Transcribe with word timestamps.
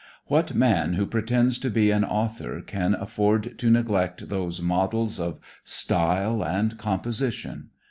What 0.25 0.55
man 0.55 0.93
who 0.93 1.05
pretends 1.05 1.59
to 1.59 1.69
be 1.69 1.91
an 1.91 2.03
author 2.03 2.61
can 2.65 2.95
afford 2.95 3.59
to 3.59 3.69
neglect 3.69 4.29
those 4.29 4.59
models 4.59 5.19
of 5.19 5.37
style 5.63 6.43
and 6.43 6.75
composition. 6.79 7.69